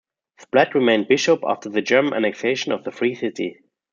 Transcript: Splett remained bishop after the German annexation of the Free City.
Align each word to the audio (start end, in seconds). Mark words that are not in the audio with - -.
Splett 0.41 0.73
remained 0.73 1.07
bishop 1.09 1.41
after 1.47 1.69
the 1.69 1.83
German 1.83 2.13
annexation 2.15 2.71
of 2.71 2.83
the 2.83 2.91
Free 2.91 3.13
City. 3.13 3.61